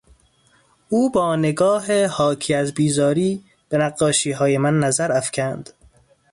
او 0.89 1.11
با 1.11 1.35
نگاه 1.35 2.05
حاکی 2.05 2.53
از 2.53 2.73
بیزاری 2.73 3.43
به 3.69 3.77
نقاشیهای 3.77 4.57
من 4.57 4.79
نظر 4.79 5.11
افکند. 5.11 5.69